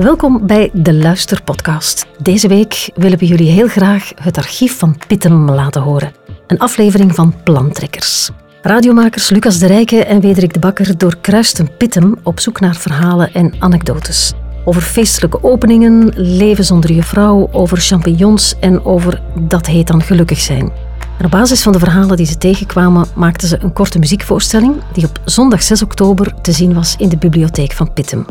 Welkom 0.00 0.46
bij 0.46 0.70
de 0.72 0.94
Luisterpodcast. 0.94 2.06
Deze 2.22 2.48
week 2.48 2.90
willen 2.94 3.18
we 3.18 3.26
jullie 3.26 3.50
heel 3.50 3.68
graag 3.68 4.12
het 4.14 4.36
archief 4.36 4.78
van 4.78 4.96
Pittem 5.06 5.50
laten 5.50 5.82
horen. 5.82 6.12
Een 6.46 6.58
aflevering 6.58 7.14
van 7.14 7.34
Plantrekkers. 7.44 8.30
Radiomakers 8.62 9.30
Lucas 9.30 9.58
de 9.58 9.66
Rijke 9.66 10.04
en 10.04 10.20
Wederik 10.20 10.52
de 10.52 10.58
Bakker 10.58 10.98
doorkruisten 10.98 11.76
Pittem 11.76 12.14
op 12.22 12.40
zoek 12.40 12.60
naar 12.60 12.74
verhalen 12.74 13.32
en 13.32 13.54
anekdotes. 13.58 14.32
Over 14.64 14.82
feestelijke 14.82 15.42
openingen, 15.42 16.12
leven 16.14 16.64
zonder 16.64 16.92
je 16.92 17.02
vrouw, 17.02 17.48
over 17.52 17.78
champignons 17.78 18.58
en 18.60 18.84
over 18.84 19.22
dat 19.40 19.66
heet 19.66 19.86
dan 19.86 20.02
gelukkig 20.02 20.40
zijn. 20.40 20.72
En 21.18 21.24
op 21.24 21.30
basis 21.30 21.62
van 21.62 21.72
de 21.72 21.78
verhalen 21.78 22.16
die 22.16 22.26
ze 22.26 22.38
tegenkwamen, 22.38 23.06
maakten 23.14 23.48
ze 23.48 23.58
een 23.62 23.72
korte 23.72 23.98
muziekvoorstelling 23.98 24.74
die 24.92 25.04
op 25.04 25.20
zondag 25.24 25.62
6 25.62 25.82
oktober 25.82 26.40
te 26.40 26.52
zien 26.52 26.74
was 26.74 26.94
in 26.98 27.08
de 27.08 27.18
bibliotheek 27.18 27.72
van 27.72 27.92
Pittem. 27.92 28.26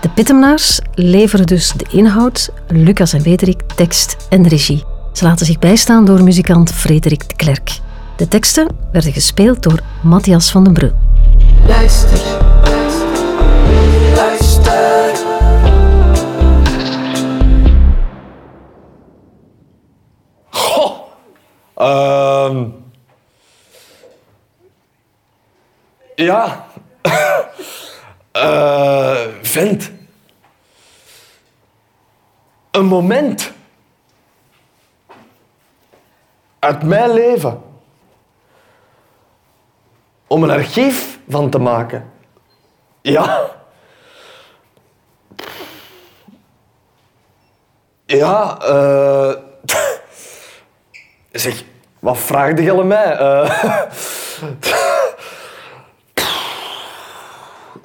De 0.00 0.08
Pittemnaars 0.08 0.80
leveren 0.94 1.46
dus 1.46 1.72
de 1.72 1.86
inhoud, 1.90 2.52
Lucas 2.68 3.12
en 3.12 3.22
Wederik 3.22 3.62
tekst 3.74 4.16
en 4.28 4.48
regie. 4.48 4.84
Ze 5.12 5.24
laten 5.24 5.46
zich 5.46 5.58
bijstaan 5.58 6.04
door 6.04 6.22
muzikant 6.22 6.72
Frederik 6.72 7.28
de 7.28 7.36
Klerk. 7.36 7.78
De 8.16 8.28
teksten 8.28 8.68
werden 8.92 9.12
gespeeld 9.12 9.62
door 9.62 9.80
Matthias 10.02 10.50
van 10.50 10.64
den 10.64 10.72
Brul. 10.72 10.92
Luister. 11.66 12.18
Luister. 14.14 15.16
Goh. 20.50 20.92
Ehm. 21.74 22.64
ja. 26.14 26.64
Eh, 28.36 28.95
vent. 29.56 29.90
Een 32.70 32.84
moment. 32.84 33.52
Uit 36.58 36.82
mijn 36.82 37.10
leven. 37.10 37.62
Om 40.26 40.42
een 40.42 40.50
archief 40.50 41.18
van 41.28 41.50
te 41.50 41.58
maken. 41.58 42.12
Ja. 43.00 43.50
Ja, 48.06 48.58
eh... 48.60 49.34
Zeg, 51.32 51.64
wat 51.98 52.18
vraagde 52.18 52.62
je 52.62 52.78
aan 52.78 52.86
mij? 52.86 53.16
Eh, 53.16 53.62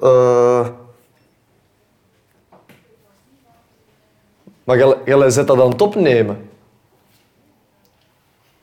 eh, 0.00 0.66
Maar 4.64 5.02
jij- 5.04 5.30
zet 5.30 5.46
dat 5.46 5.60
aan 5.60 5.70
het 5.70 5.82
opnemen? 5.82 6.50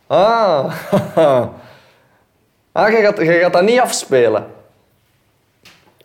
Ah, 0.07 0.73
ah 2.71 2.89
jij, 2.89 3.01
gaat, 3.01 3.17
jij 3.17 3.39
gaat 3.39 3.53
dat 3.53 3.63
niet 3.63 3.79
afspelen. 3.79 4.51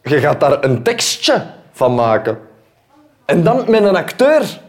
Je 0.03 0.21
gaat 0.21 0.41
daar 0.41 0.65
een 0.65 0.83
tekstje 0.83 1.47
van 1.73 1.95
maken. 1.95 2.49
En 3.25 3.43
dan 3.45 3.71
met 3.71 3.83
een 3.85 3.97
acteur. 3.97 4.61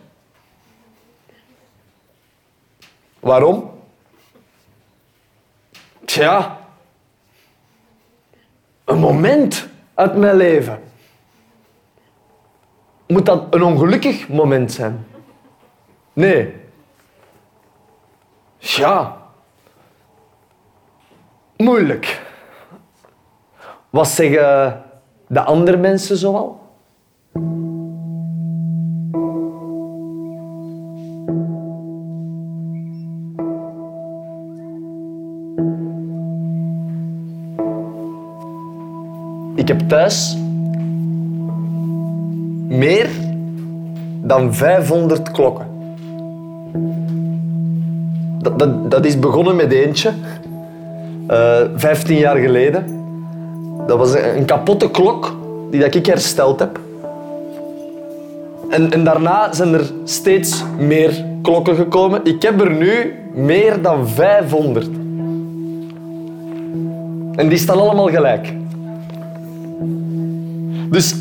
Waarom? 3.20 3.72
Tja, 6.06 6.58
een 8.86 9.00
moment 9.00 9.68
uit 9.94 10.16
mijn 10.16 10.36
leven. 10.36 10.84
Moet 13.08 13.26
dat 13.26 13.44
een 13.50 13.64
ongelukkig 13.64 14.28
moment 14.28 14.72
zijn? 14.72 15.08
Nee. 16.16 16.54
Ja. 18.58 19.18
Moeilijk. 21.58 22.22
Wat 23.90 24.08
zeggen 24.08 24.84
de 25.28 25.42
andere 25.42 25.78
mensen 25.78 26.18
zoal? 26.18 26.64
Ik 39.56 39.68
heb 39.68 39.80
thuis 39.80 40.38
meer 42.68 43.10
dan 44.22 44.54
500 44.54 45.32
klokken. 45.32 45.75
Dat, 48.54 48.92
dat, 48.92 49.06
is 49.06 49.20
begonnen 49.20 49.56
met 49.56 49.72
eentje, 49.72 50.12
eh 51.28 51.62
15 51.76 52.18
jaar 52.18 52.38
geleden. 52.38 52.86
Dat 53.88 53.98
was 53.98 54.14
een, 54.14 54.46
kapotte 54.46 54.92
klok 54.92 55.36
die 55.72 55.80
dat 55.80 55.96
ik 55.96 56.06
hersteld 56.06 56.60
heb. 56.60 56.80
En, 58.70 58.92
en 58.92 59.04
daarna 59.04 59.54
zijn 59.54 59.74
er 59.74 59.92
steeds 60.04 60.64
meer 60.78 61.26
klokken 61.42 61.76
gekomen. 61.76 62.22
Ik 62.24 62.42
heb 62.42 62.62
er 62.62 62.72
nu 62.72 63.14
meer 63.34 63.82
dan 63.82 64.08
500. 64.08 64.90
En 67.36 67.50
die 67.50 67.58
staan 67.58 67.80
allemaal 67.80 68.10
gelijk. 68.10 68.54
Dus 70.90 71.16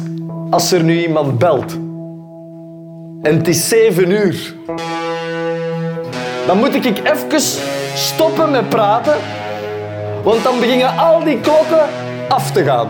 als 0.51 0.73
er 0.73 0.83
nu 0.83 1.03
iemand 1.03 1.39
belt 1.39 1.79
en 3.23 3.37
het 3.37 3.49
is 3.49 3.69
7 3.69 4.11
uur, 4.11 4.55
dan 6.47 6.59
moet 6.59 6.75
ik 6.75 6.85
even 6.85 7.41
stoppen 7.95 8.51
met 8.51 8.69
praten, 8.69 9.17
want 10.23 10.43
dan 10.43 10.61
beginnen 10.61 10.97
al 10.97 11.25
die 11.25 11.41
klokken 11.41 11.89
af 12.29 12.51
te 12.51 12.65
gaan. 12.65 12.89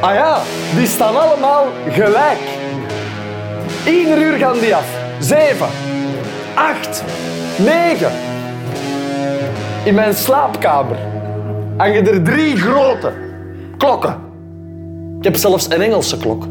Ah 0.00 0.14
ja, 0.14 0.38
die 0.76 0.86
staan 0.86 1.16
allemaal 1.16 1.66
gelijk. 1.90 2.38
Ieder 3.86 4.18
uur 4.18 4.38
gaan 4.38 4.58
die 4.58 4.74
af. 4.74 4.96
7, 5.18 5.66
8, 6.54 7.04
9. 7.56 8.10
In 9.84 9.94
mijn 9.94 10.14
slaapkamer 10.14 10.96
hangen 11.76 12.06
er 12.06 12.22
drie 12.22 12.56
grote 12.56 13.12
klokken. 13.76 14.16
Ik 15.18 15.24
heb 15.24 15.36
zelfs 15.36 15.70
een 15.70 15.80
Engelse 15.80 16.18
klok. 16.18 16.44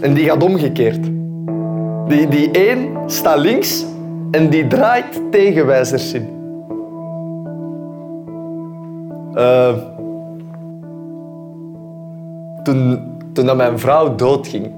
En 0.00 0.14
die 0.14 0.24
gaat 0.24 0.42
omgekeerd. 0.42 1.04
Die, 2.08 2.28
die 2.28 2.50
één 2.50 2.96
staat 3.06 3.38
links 3.38 3.84
en 4.32 4.48
die 4.50 4.66
draait 4.66 5.20
tegenwijzers 5.30 6.12
in. 6.12 6.28
Eh, 9.34 9.74
toen, 12.62 13.00
toen 13.32 13.46
dat 13.46 13.56
mijn 13.56 13.78
vrouw 13.78 14.14
doodging, 14.14 14.70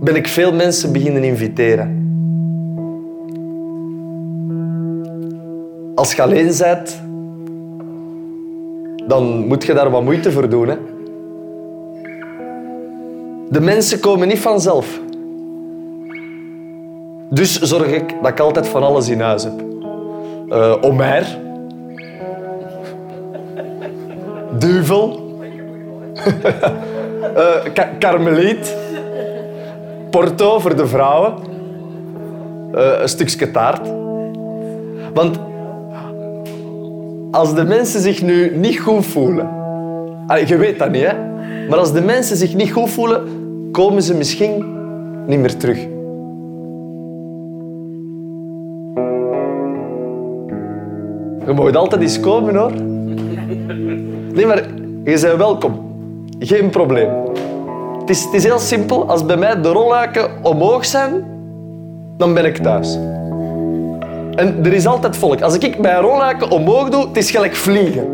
ben 0.00 0.16
ik 0.16 0.28
veel 0.28 0.52
mensen 0.52 0.92
beginnen 0.92 1.24
inviteren. 1.24 2.02
Als 5.94 6.14
je 6.14 6.22
alleen 6.22 6.52
bent, 6.58 7.02
dan 9.06 9.46
moet 9.46 9.64
je 9.64 9.74
daar 9.74 9.90
wat 9.90 10.02
moeite 10.02 10.32
voor 10.32 10.48
doen. 10.48 10.68
Hè? 10.68 10.76
De 13.50 13.60
mensen 13.60 14.00
komen 14.00 14.28
niet 14.28 14.38
vanzelf. 14.38 15.00
Dus 17.34 17.60
zorg 17.60 17.86
ik 17.86 18.14
dat 18.22 18.30
ik 18.30 18.40
altijd 18.40 18.68
van 18.68 18.82
alles 18.82 19.08
in 19.08 19.20
huis 19.20 19.44
heb. 19.44 19.52
Eh 20.48 20.74
Omer. 20.80 21.38
Duvel. 24.58 25.20
Ka- 27.74 27.90
Karmeliet. 27.98 28.76
Porto 30.10 30.58
voor 30.58 30.76
de 30.76 30.86
vrouwen. 30.86 31.32
Eh, 32.72 33.00
een 33.00 33.08
stukje 33.08 33.50
taart. 33.50 33.88
Want 35.14 35.38
als 37.30 37.54
de 37.54 37.64
mensen 37.64 38.00
zich 38.00 38.22
nu 38.22 38.56
niet 38.56 38.78
goed 38.80 39.06
voelen... 39.06 39.48
Je 40.46 40.56
weet 40.56 40.78
dat 40.78 40.90
niet, 40.90 41.06
hè? 41.06 41.12
Maar 41.68 41.78
als 41.78 41.92
de 41.92 42.00
mensen 42.02 42.36
zich 42.36 42.54
niet 42.54 42.72
goed 42.72 42.90
voelen, 42.90 43.22
komen 43.72 44.02
ze 44.02 44.14
misschien 44.14 44.64
niet 45.26 45.38
meer 45.38 45.56
terug. 45.56 45.78
Je 51.46 51.52
mag 51.52 51.74
altijd 51.74 52.02
eens 52.02 52.20
komen, 52.20 52.56
hoor. 52.56 52.72
Nee, 54.34 54.46
maar 54.46 54.62
je 55.04 55.18
bent 55.20 55.36
welkom. 55.36 55.80
Geen 56.38 56.70
probleem. 56.70 57.10
Het 58.00 58.10
is, 58.10 58.24
het 58.24 58.34
is 58.34 58.44
heel 58.44 58.58
simpel. 58.58 59.08
Als 59.08 59.26
bij 59.26 59.36
mij 59.36 59.60
de 59.60 59.68
rolluiken 59.68 60.30
omhoog 60.42 60.84
zijn, 60.84 61.24
dan 62.16 62.34
ben 62.34 62.44
ik 62.44 62.56
thuis. 62.56 62.98
En 64.34 64.64
er 64.64 64.72
is 64.72 64.86
altijd 64.86 65.16
volk. 65.16 65.42
Als 65.42 65.58
ik 65.58 65.78
mijn 65.78 66.00
rolluiken 66.00 66.50
omhoog 66.50 66.88
doe, 66.88 67.06
het 67.06 67.16
is 67.16 67.30
gelijk 67.30 67.54
vliegen. 67.54 68.04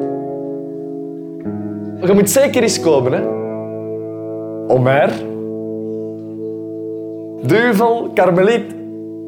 Je 2.00 2.12
moet 2.14 2.30
zeker 2.30 2.62
eens 2.62 2.80
komen, 2.80 3.12
hè. 3.12 3.22
Omer. 4.74 5.12
Duvel, 7.42 8.10
karmeliet. 8.14 8.74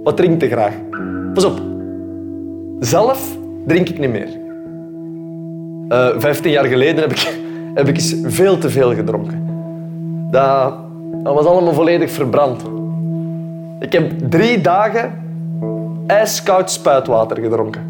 Wat 0.02 0.16
drinkt 0.16 0.43
je 0.43 0.48
graag? 0.48 0.75
Pas 1.34 1.44
op. 1.44 1.60
Zelf 2.81 3.40
drink 3.66 3.88
ik 3.88 3.98
niet 3.98 4.10
meer. 4.10 4.28
Eh, 5.88 6.20
Vijftien 6.20 6.50
jaar 6.52 6.64
geleden 6.64 7.02
heb 7.02 7.10
ik, 7.10 7.18
heb 7.74 7.88
ik 7.88 7.96
eens 7.96 8.16
veel 8.24 8.58
te 8.58 8.70
veel 8.70 8.94
gedronken. 8.94 9.46
Dat, 10.30 10.74
dat 11.22 11.34
was 11.34 11.44
allemaal 11.44 11.72
volledig 11.72 12.10
verbrand. 12.10 12.62
Ik 13.80 13.92
heb 13.92 14.12
drie 14.30 14.60
dagen 14.60 15.12
ijskoud 16.06 16.70
spuitwater 16.70 17.38
gedronken. 17.38 17.82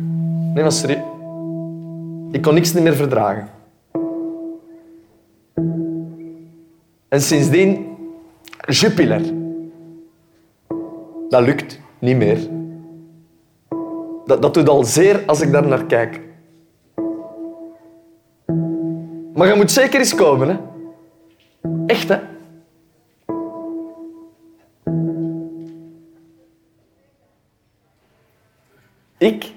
Nee, 0.55 0.63
maar 0.63 0.73
serieus. 0.73 1.03
Ik 2.31 2.43
kon 2.43 2.55
niks 2.55 2.73
meer 2.73 2.95
verdragen. 2.95 3.49
En 7.09 7.21
sindsdien 7.21 7.87
Jupiler. 8.67 9.21
Dat 11.29 11.43
lukt 11.43 11.81
niet 11.99 12.17
meer. 12.17 12.39
Dat, 14.41 14.55
doet 14.55 14.69
al 14.69 14.85
zeer 14.85 15.23
als 15.27 15.41
ik 15.41 15.53
daar 15.53 15.67
naar 15.67 15.85
kijk. 15.85 16.21
Maar 19.35 19.49
je 19.49 19.55
moet 19.55 19.71
zeker 19.71 19.99
eens 19.99 20.15
komen, 20.15 20.49
hè? 20.49 20.57
Echt, 21.87 22.09
hè? 22.09 22.19
Ik, 29.19 29.53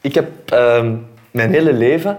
ik 0.00 0.14
heb 0.14 0.50
ehm, 0.50 0.96
mijn 1.30 1.50
hele 1.50 1.72
leven 1.72 2.18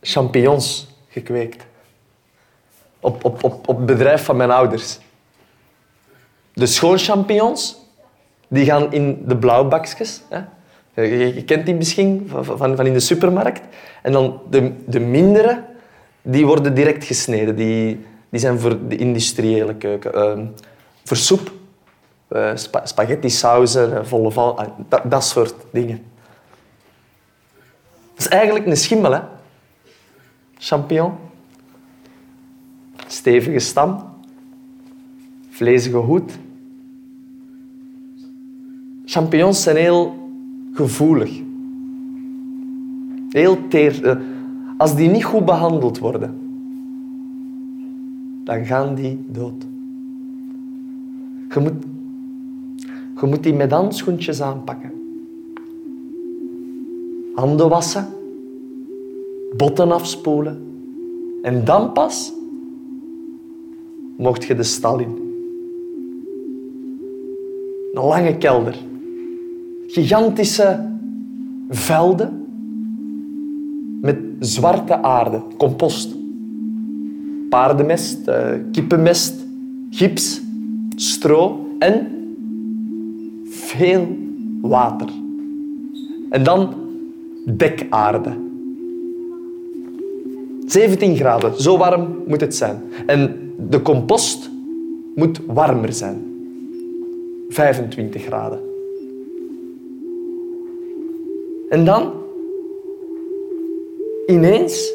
champignons 0.00 0.86
gekweekt. 1.08 1.66
Op, 3.00 3.24
op, 3.24 3.44
op, 3.44 3.68
op 3.68 3.76
het 3.76 3.86
bedrijf 3.86 4.24
van 4.24 4.36
mijn 4.36 4.50
ouders. 4.50 4.98
De 6.52 6.66
schoon-champignons, 6.66 7.83
die 8.54 8.64
gaan 8.64 8.92
in 8.92 9.22
de 9.26 9.36
blauwbakjes. 9.36 10.22
Hè. 10.28 10.40
Je, 11.02 11.44
kent 11.44 11.66
die 11.66 11.74
misschien 11.74 12.26
van, 12.28 12.76
van, 12.76 12.86
in 12.86 12.92
de 12.92 13.00
supermarkt. 13.00 13.62
En 14.02 14.12
dan 14.12 14.40
de, 14.50 14.72
de 14.86 15.00
mindere, 15.00 15.64
die 16.22 16.46
worden 16.46 16.74
direct 16.74 17.04
gesneden. 17.04 17.56
Die, 17.56 18.04
die 18.28 18.40
zijn 18.40 18.58
voor 18.58 18.88
de 18.88 18.96
industriële 18.96 19.74
keuken. 19.74 20.14
Ehm, 20.14 20.46
voor 21.04 21.16
soep, 21.16 21.52
uh, 22.28 22.50
spa, 22.54 22.86
spaghetti 22.86 23.30
sauzen, 23.30 23.98
eh, 23.98 24.04
volle 24.04 24.30
val, 24.30 24.58
ah, 24.58 24.68
dat, 24.88 25.02
dat 25.04 25.24
soort 25.24 25.54
dingen. 25.70 26.02
Dat 28.14 28.26
is 28.26 28.28
eigenlijk 28.28 28.66
een 28.66 28.76
schimmel, 28.76 29.12
hè? 29.12 29.20
Champignon. 30.58 31.12
Stevige 33.06 33.58
stam. 33.58 34.12
Vlezige 35.50 35.96
hoed. 35.96 36.32
Champignons 39.14 39.62
zijn 39.62 39.76
heel 39.76 40.14
gevoelig. 40.72 41.40
Heel 43.28 43.68
teer. 43.68 44.06
Eh, 44.06 44.16
Als 44.76 44.96
die 44.96 45.08
niet 45.08 45.24
goed 45.24 45.44
behandeld 45.44 45.98
worden, 45.98 46.34
dan 48.44 48.64
gaan 48.64 48.94
die 48.94 49.24
dood. 49.26 49.66
Je 51.48 51.60
moet, 51.60 51.72
je 53.20 53.26
moet 53.26 53.42
die 53.42 53.54
met 53.54 53.70
handschoentjes 53.70 54.40
aanpakken. 54.40 54.92
Handen 57.34 57.68
wassen, 57.68 58.06
botten 59.56 59.92
afspoelen. 59.92 60.62
En 61.42 61.64
dan 61.64 61.92
pas 61.92 62.32
mocht 64.16 64.44
je 64.44 64.54
de 64.54 64.62
stal 64.62 64.98
in. 64.98 65.18
Een 67.92 68.04
lange 68.04 68.36
kelder. 68.38 68.92
Gigantische 69.94 70.90
velden 71.68 72.46
met 74.00 74.16
zwarte 74.38 75.02
aarde, 75.02 75.42
compost. 75.56 76.16
Paardenmest, 77.48 78.28
eh, 78.28 78.46
kippenmest, 78.72 79.46
gips, 79.90 80.42
stro 80.96 81.66
en 81.78 82.06
veel 83.44 84.06
water. 84.60 85.08
En 86.30 86.42
dan 86.42 86.74
dekaarde. 87.44 88.32
17 90.66 91.16
graden, 91.16 91.60
zo 91.60 91.76
warm 91.78 92.22
moet 92.26 92.40
het 92.40 92.54
zijn. 92.54 92.82
En 93.06 93.52
de 93.68 93.82
compost 93.82 94.50
moet 95.14 95.40
warmer 95.46 95.92
zijn. 95.92 96.22
25 97.48 98.22
graden. 98.22 98.73
En 101.68 101.84
dan, 101.84 102.12
ineens, 104.26 104.92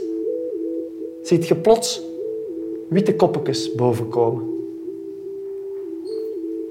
ziet 1.21 1.47
je 1.47 1.55
plots 1.55 2.01
witte 2.89 3.15
koppetjes 3.15 3.75
bovenkomen. 3.75 4.57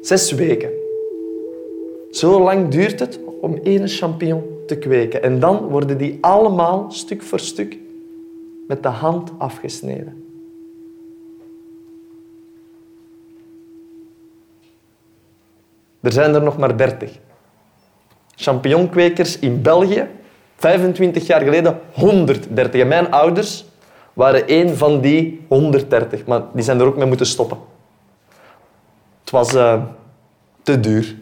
Zes 0.00 0.32
weken. 0.32 0.70
Zo 2.10 2.40
lang 2.40 2.68
duurt 2.68 3.00
het 3.00 3.20
om 3.40 3.58
één 3.62 3.88
champignon 3.88 4.42
te 4.66 4.78
kweken. 4.78 5.22
En 5.22 5.40
dan 5.40 5.68
worden 5.68 5.98
die 5.98 6.18
allemaal 6.20 6.90
stuk 6.90 7.22
voor 7.22 7.40
stuk 7.40 7.78
met 8.66 8.82
de 8.82 8.88
hand 8.88 9.32
afgesneden. 9.38 10.24
Er 16.00 16.12
zijn 16.12 16.34
er 16.34 16.42
nog 16.42 16.58
maar 16.58 16.76
30. 16.76 17.18
Champignonkwekers 18.40 19.38
in 19.38 19.62
België, 19.62 20.06
25 20.56 21.26
jaar 21.26 21.40
geleden 21.40 21.78
130. 21.92 22.80
En 22.80 22.88
mijn 22.88 23.10
ouders 23.10 23.64
waren 24.12 24.46
één 24.46 24.76
van 24.76 25.00
die 25.00 25.44
130, 25.48 26.26
maar 26.26 26.42
die 26.52 26.62
zijn 26.62 26.80
er 26.80 26.86
ook 26.86 26.96
mee 26.96 27.06
moeten 27.06 27.26
stoppen. 27.26 27.58
Het 29.20 29.30
was 29.30 29.54
uh, 29.54 29.82
te 30.62 30.80
duur. 30.80 31.16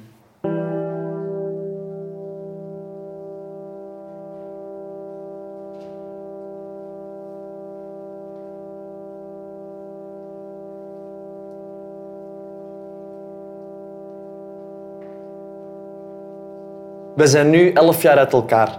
We 17.16 17.26
zijn 17.26 17.50
nu 17.50 17.72
elf 17.72 18.02
jaar 18.02 18.18
uit 18.18 18.32
elkaar. 18.32 18.78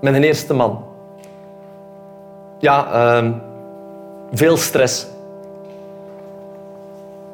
Met 0.00 0.14
een 0.14 0.22
eerste 0.22 0.54
man. 0.54 0.84
Ja, 2.58 2.86
uh, 3.22 3.30
veel 4.32 4.56
stress. 4.56 5.06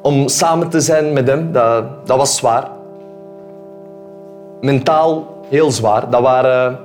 Om 0.01 0.27
samen 0.27 0.69
te 0.69 0.79
zijn 0.79 1.13
met 1.13 1.27
hem, 1.27 1.51
dat, 1.51 2.07
dat 2.07 2.17
was 2.17 2.37
zwaar. 2.37 2.67
Mentaal 4.61 5.27
heel 5.49 5.71
zwaar. 5.71 6.09
Dat 6.09 6.21
waren 6.21 6.79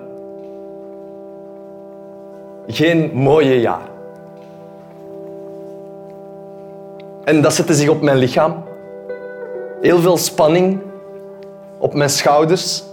geen 2.66 3.10
mooie 3.14 3.60
jaren. 3.60 3.94
En 7.24 7.42
dat 7.42 7.54
zette 7.54 7.74
zich 7.74 7.88
op 7.88 8.00
mijn 8.02 8.16
lichaam. 8.16 8.64
Heel 9.80 9.98
veel 9.98 10.16
spanning, 10.16 10.80
op 11.78 11.94
mijn 11.94 12.10
schouders, 12.10 12.84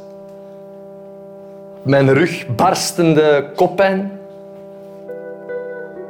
mijn 1.82 2.14
rug, 2.14 2.56
barstende 2.56 3.50
koppijn. 3.56 4.20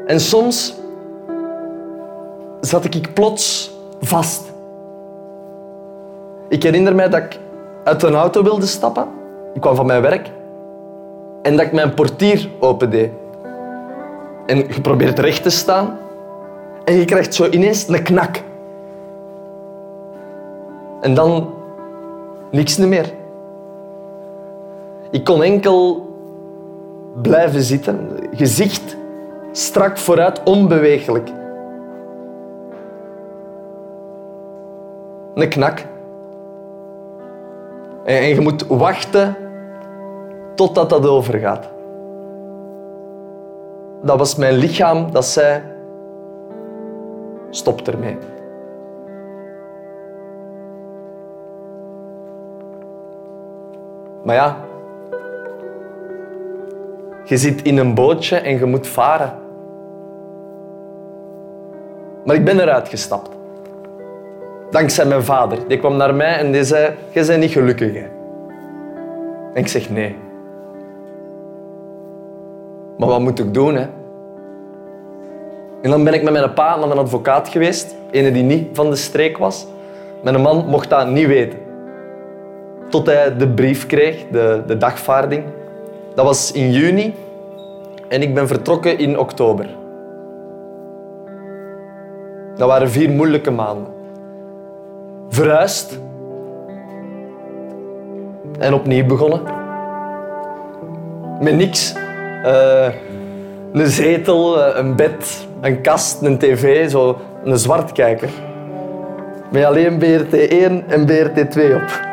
En 0.06 0.20
soms 0.20 0.76
zat 2.62 2.86
ik 2.86 3.14
plots 3.14 3.72
vast. 4.02 4.52
Ik 6.50 6.64
herinner 6.64 6.96
mij 6.96 7.10
dat 7.10 7.24
ik 7.24 7.40
uit 7.84 8.04
een 8.04 8.16
auto 8.16 8.44
wilde 8.44 8.66
stappen. 8.66 9.08
Ik 9.54 9.62
kwam 9.62 9.76
van 9.76 9.86
mijn 9.86 10.02
werk. 10.02 10.32
En 11.42 11.56
dat 11.56 11.66
ik 11.66 11.72
mijn 11.72 11.94
portier 11.94 12.50
opendeed. 12.60 13.12
En 14.46 14.58
je 14.58 14.82
probeert 14.82 15.20
recht 15.20 15.44
te 15.44 15.50
staan. 15.50 15.98
En 16.86 16.94
je 16.94 17.06
krijgt 17.06 17.34
zo 17.34 17.50
ineens 17.50 17.88
een 17.88 18.04
knak. 18.04 18.42
En 21.02 21.14
dan 21.14 21.54
Niks 22.54 22.78
meer. 22.78 23.14
Ik 25.12 25.24
kon 25.24 25.44
enkel 25.44 26.08
blijven 27.22 27.62
zitten, 27.62 28.10
gezicht 28.32 28.98
strak 29.52 29.98
vooruit, 29.98 30.44
onbeweeglijk. 30.44 31.30
Een 35.34 35.50
knak. 35.50 35.86
En 38.04 38.24
je 38.24 38.42
moet 38.42 38.68
wachten 38.68 39.36
totdat 40.56 40.90
dat 40.90 41.08
overgaat. 41.08 41.70
dat 44.04 44.18
was 44.18 44.36
mijn 44.36 44.54
lichaam 44.54 45.12
dat 45.12 45.26
zei, 45.26 45.62
stop 47.50 47.88
ermee. 47.88 48.18
Maar 54.24 54.36
ja, 54.36 54.58
je 57.24 57.38
zit 57.38 57.62
in 57.62 57.78
een 57.78 57.94
bootje 57.94 58.36
en 58.36 58.58
je 58.58 58.66
moet 58.66 58.88
varen. 58.88 59.34
Maar 62.26 62.36
ik 62.36 62.46
ben 62.46 62.60
eruit 62.60 62.90
gestapt. 62.90 63.30
Dankzij 64.70 65.06
mijn 65.06 65.24
vader. 65.24 65.58
Die 65.68 65.80
kwam 65.80 65.98
naar 65.98 66.16
mij 66.16 66.36
en 66.36 66.52
die 66.52 66.64
zei, 66.64 66.94
je 67.10 67.26
bent 67.26 67.40
niet 67.40 67.52
gelukkig. 67.52 67.96
En 67.96 68.10
ik 69.54 69.68
zeg 69.68 69.90
nee. 69.90 70.16
Maar 72.98 73.08
wat 73.08 73.20
moet 73.20 73.40
ik 73.40 73.54
doen? 73.54 73.76
Hè? 73.76 73.86
En 75.82 75.90
dan 75.90 76.04
ben 76.04 76.14
ik 76.14 76.24
met 76.24 76.34
mijn 76.34 76.54
pa 76.54 76.76
naar 76.76 76.90
een 76.90 76.98
advocaat 76.98 77.48
geweest. 77.48 77.96
Een 78.12 78.34
die 78.34 78.44
niet 78.44 78.68
van 78.74 78.90
de 78.90 78.96
streek 78.96 79.38
was. 79.38 79.68
Mijn 80.24 80.42
man 80.42 80.66
mocht 80.66 80.90
dat 80.90 81.08
niet 81.08 81.28
weten. 81.28 81.60
Tot 82.94 83.06
hij 83.06 83.38
de 83.38 83.48
brief 83.48 83.86
kreeg, 83.86 84.26
de, 84.32 84.62
de 84.68 84.78
dagvaarding. 84.78 85.44
Dat 86.16 86.26
was 86.26 86.52
in 86.52 86.72
juni. 86.72 87.16
En 88.10 88.22
ik 88.22 88.34
ben 88.34 88.48
vertrokken 88.48 88.98
in 88.98 89.20
oktober. 89.20 89.66
Dat 92.56 92.68
waren 92.68 92.90
vier 92.90 93.10
moeilijke 93.10 93.52
maanden. 93.52 93.88
Verhuisd. 95.30 96.00
En 98.60 98.74
opnieuw 98.74 99.06
begonnen. 99.06 99.42
Met 101.40 101.56
niks. 101.56 101.94
Eh, 102.44 102.88
een 103.74 103.88
zetel, 103.88 104.64
eh, 104.64 104.78
een 104.78 104.96
bed, 104.96 105.48
een 105.62 105.82
kast, 105.82 106.22
een 106.22 106.38
tv, 106.38 106.90
zo 106.90 107.18
een 107.44 107.58
zwartkijker. 107.58 108.30
Met 109.52 109.64
alleen 109.64 109.98
BRT 109.98 110.34
1 110.34 110.84
en 110.88 111.06
BRT 111.06 111.52
2 111.52 111.76
op. 111.76 112.12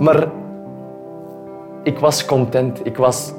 Maar 0.00 0.28
ik 1.82 1.98
was 1.98 2.24
content. 2.24 2.86
Ik 2.86 2.96
was 2.96 3.32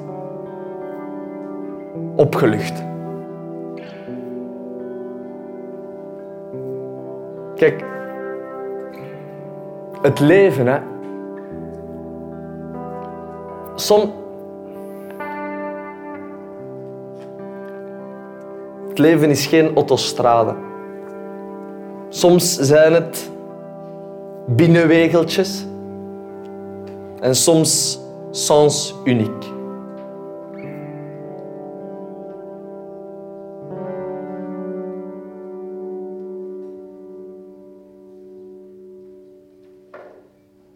opgelucht. 2.16 2.82
Kijk, 7.54 7.84
het 10.02 10.20
leven, 10.20 10.66
hè. 10.66 10.78
Som... 13.74 14.12
Het 18.88 18.98
leven 18.98 19.30
is 19.30 19.46
geen 19.46 19.74
autostrade. 19.74 20.54
Soms 22.08 22.56
zijn 22.56 22.92
het 22.92 23.30
binnenwegeltjes 24.46 25.66
en 27.22 27.36
soms 27.36 27.98
sens 28.30 28.94
uniek. 29.04 29.44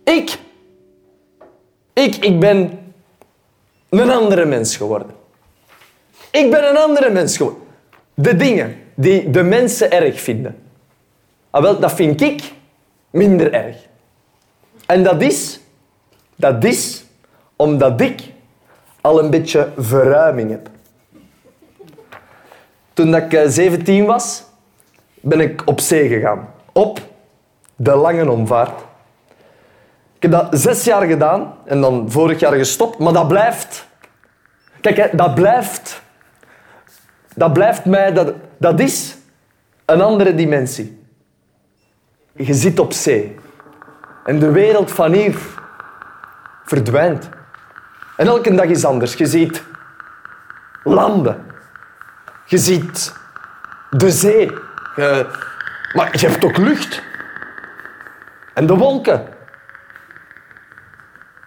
Ik, 0.04 0.38
ik, 1.92 2.16
ik 2.16 2.40
ben 2.40 2.78
een 3.88 4.10
andere 4.10 4.44
mens 4.44 4.76
geworden. 4.76 5.10
Ik 6.30 6.50
ben 6.50 6.68
een 6.68 6.76
andere 6.76 7.10
mens 7.10 7.36
geworden. 7.36 7.62
De 8.14 8.36
dingen 8.36 8.76
die 8.94 9.30
de 9.30 9.42
mensen 9.42 9.90
erg 9.90 10.20
vinden, 10.20 10.56
ah, 11.50 11.62
wel, 11.62 11.80
dat 11.80 11.92
vind 11.92 12.20
ik 12.20 12.52
minder 13.10 13.52
erg. 13.52 13.76
En 14.86 15.02
dat 15.02 15.22
is, 15.22 15.60
dat 16.36 16.64
is 16.64 17.04
omdat 17.56 18.00
ik 18.00 18.32
al 19.00 19.22
een 19.22 19.30
beetje 19.30 19.68
verruiming 19.76 20.50
heb. 20.50 20.68
Toen 22.92 23.14
ik 23.14 23.32
eh, 23.32 23.48
17 23.48 24.04
was, 24.04 24.44
ben 25.14 25.40
ik 25.40 25.62
op 25.64 25.80
zee 25.80 26.08
gegaan. 26.08 26.48
Op 26.72 27.00
de 27.76 27.94
lange 27.94 28.30
omvaart. 28.30 28.80
Ik 30.16 30.22
heb 30.22 30.30
dat 30.30 30.46
zes 30.50 30.84
jaar 30.84 31.06
gedaan 31.06 31.54
en 31.64 31.80
dan 31.80 32.10
vorig 32.10 32.40
jaar 32.40 32.52
gestopt, 32.52 32.98
maar 32.98 33.12
dat 33.12 33.28
blijft. 33.28 33.86
Kijk, 34.80 35.18
dat 35.18 35.34
blijft. 35.34 36.02
Dat 37.34 37.52
blijft 37.52 37.84
mij, 37.84 38.12
dat, 38.12 38.32
dat 38.56 38.80
is 38.80 39.16
een 39.84 40.00
andere 40.00 40.34
dimensie. 40.34 41.04
Je 42.32 42.54
zit 42.54 42.78
op 42.78 42.92
zee 42.92 43.36
en 44.24 44.38
de 44.38 44.50
wereld 44.50 44.90
van 44.90 45.12
hier 45.12 45.38
verdwijnt. 46.66 47.28
En 48.16 48.26
elke 48.26 48.54
dag 48.54 48.66
is 48.66 48.84
anders. 48.84 49.14
Je 49.14 49.26
ziet 49.26 49.62
landen. 50.84 51.46
Je 52.44 52.58
ziet 52.58 53.14
de 53.90 54.10
zee. 54.10 54.52
Maar 55.94 56.08
je 56.12 56.28
hebt 56.28 56.44
ook 56.44 56.56
lucht. 56.56 57.02
En 58.54 58.66
de 58.66 58.74
wolken. 58.74 59.26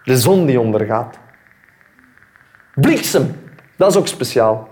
De 0.03 0.17
zon 0.17 0.45
die 0.45 0.59
ondergaat. 0.59 1.17
Bliksem, 2.73 3.51
dat 3.75 3.91
is 3.91 3.97
ook 3.97 4.07
speciaal. 4.07 4.69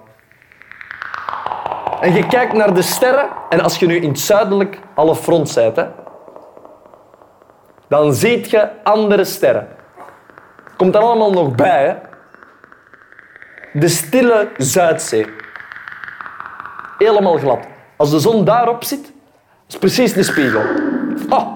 En 2.02 2.14
je 2.14 2.28
kijkt 2.28 2.54
naar 2.54 2.74
de 2.74 2.82
sterren, 2.82 3.30
en 3.50 3.62
als 3.62 3.78
je 3.78 3.86
nu 3.86 3.96
in 3.96 4.10
het 4.10 4.20
zuidelijk 4.20 4.80
halfrond 4.96 5.54
bent, 5.56 5.76
hè, 5.76 5.88
dan 7.88 8.14
zie 8.14 8.50
je 8.50 8.84
andere 8.84 9.24
sterren. 9.24 9.68
Komt 10.78 10.96
er 10.96 11.02
allemaal 11.02 11.32
nog 11.32 11.56
bij, 11.56 11.86
hè? 11.86 11.96
De 13.80 13.88
stille 13.88 14.50
Zuidzee. 14.58 15.26
Helemaal 16.98 17.38
glad. 17.38 17.66
Als 17.96 18.12
de 18.12 18.20
zon 18.20 18.46
daarop 18.46 18.84
zit, 18.84 19.12
is 19.68 19.78
precies 19.78 20.14
de 20.14 20.24
spiegel. 20.24 20.62
Oh, 21.30 21.48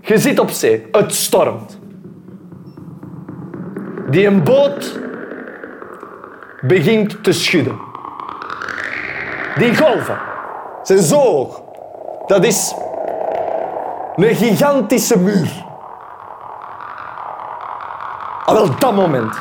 je 0.00 0.18
zit 0.18 0.38
op 0.38 0.50
zee, 0.50 0.86
het 0.92 1.14
stormt. 1.14 1.78
Die 4.10 4.26
een 4.26 4.42
boot 4.42 4.98
begint 6.60 7.24
te 7.24 7.32
schudden. 7.32 7.78
Die 9.56 9.76
golven 9.76 10.18
zijn 10.82 10.98
zo 10.98 11.18
hoog. 11.18 11.62
Dat 12.26 12.44
is 12.44 12.74
een 14.16 14.34
gigantische 14.34 15.18
muur. 15.18 15.65
Ah, 18.46 18.54
wel, 18.54 18.78
dat 18.78 18.94
moment. 18.94 19.38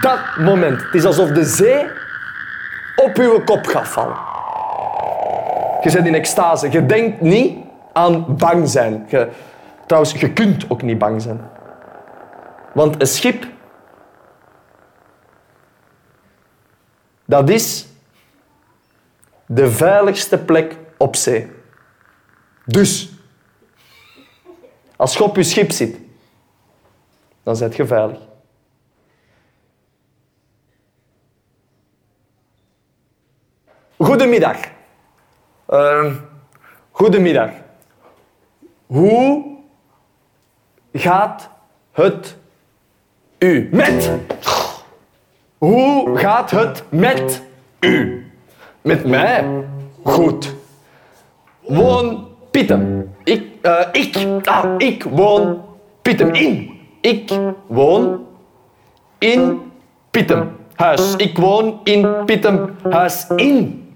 Dat 0.00 0.36
moment. 0.38 0.82
Het 0.82 0.94
is 0.94 1.04
alsof 1.04 1.28
de 1.28 1.44
zee 1.44 1.86
op 2.96 3.16
uw 3.16 3.44
kop 3.44 3.66
gaat 3.66 3.88
vallen. 3.88 4.16
Je 5.82 5.90
bent 5.92 6.06
in 6.06 6.14
extase. 6.14 6.70
Je 6.70 6.86
denkt 6.86 7.20
niet 7.20 7.58
aan 7.92 8.36
bang 8.36 8.68
zijn. 8.68 9.08
Trouwens, 9.86 10.20
je 10.20 10.32
kunt 10.32 10.64
ook 10.68 10.82
niet 10.82 10.98
bang 10.98 11.22
zijn. 11.22 11.40
Want 12.72 13.00
een 13.00 13.06
schip, 13.06 13.46
dat 17.24 17.48
is 17.48 17.86
de 19.46 19.70
veiligste 19.70 20.38
plek 20.38 20.76
op 20.96 21.16
zee. 21.16 21.52
Dus, 22.64 23.12
als 24.96 25.16
je 25.16 25.24
op 25.24 25.36
je 25.36 25.42
schip 25.42 25.70
zit, 25.70 25.96
dan 27.42 27.56
zit 27.56 27.76
je 27.76 27.86
veilig. 27.86 28.18
Goedemiddag. 33.96 34.56
Uh, 35.70 36.14
goedemiddag. 36.90 37.50
Hoe 38.86 39.56
gaat 40.92 41.50
het 41.92 42.36
u? 43.38 43.68
Met. 43.72 44.10
Hoe 45.58 46.18
gaat 46.18 46.50
het 46.50 46.84
met 46.88 47.42
u? 47.80 48.26
Met 48.80 49.04
mij? 49.04 49.64
Goed. 50.02 50.54
Woon 51.60 52.28
Pietem. 52.50 53.14
Ik, 53.24 53.46
eh, 53.62 53.86
ik, 53.92 54.46
ah, 54.46 54.74
ik 54.78 55.02
woon 55.02 55.64
Pietem 56.02 56.34
in. 56.34 56.79
Ik 57.00 57.32
woon 57.66 58.26
in 59.18 59.60
Pietem. 60.10 60.56
Huis. 60.74 61.16
Ik 61.16 61.38
woon 61.38 61.80
in 61.84 62.24
Pietem. 62.24 62.76
Huis 62.90 63.26
in. 63.36 63.88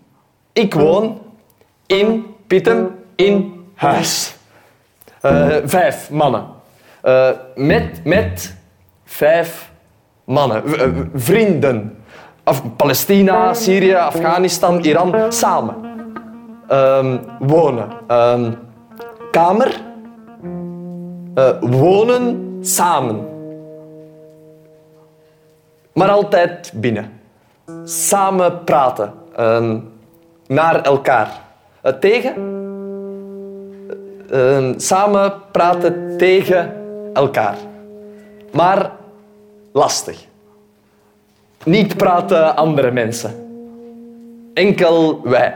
Ik 0.52 0.75
woon 0.75 1.20
in 1.87 2.26
Pietem 2.46 2.94
in 3.16 3.64
huis. 3.75 4.37
Eh, 5.20 5.46
vijf 5.64 6.11
mannen. 6.11 6.46
Eh, 7.02 7.28
met, 7.54 8.00
met 8.04 8.56
vijf 9.04 9.70
mannen. 10.25 10.64
Eh, 10.64 10.88
vrienden. 11.14 11.99
Of 12.44 12.62
Palestina, 12.76 13.54
Syrië, 13.54 13.94
Afghanistan, 13.94 14.78
Iran, 14.84 15.32
samen. 15.32 15.75
Ehm, 16.68 17.18
wonen. 17.38 17.88
Ehm, 18.06 18.52
kamer. 19.30 19.82
Wonen 21.61 22.53
samen. 22.66 23.28
Maar 25.92 26.09
altijd 26.09 26.73
binnen. 26.75 27.21
Samen 27.85 28.64
praten. 28.64 29.12
Ehm, 29.37 29.78
naar 30.47 30.83
elkaar. 30.83 31.40
Eh, 31.80 31.92
tegen? 31.92 32.35
Ehm, 34.30 34.78
samen 34.78 35.33
praten 35.50 36.16
tegen 36.16 36.73
elkaar. 37.12 37.56
Maar 38.52 38.90
lastig. 39.73 40.26
Niet 41.64 41.97
praten 41.97 42.56
andere 42.56 42.90
mensen. 42.90 43.30
Enkel 44.54 45.21
wij. 45.23 45.54